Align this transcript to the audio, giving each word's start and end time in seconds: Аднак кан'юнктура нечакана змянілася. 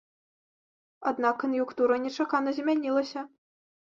Аднак 1.09 1.35
кан'юнктура 1.43 1.97
нечакана 2.05 2.49
змянілася. 2.61 3.21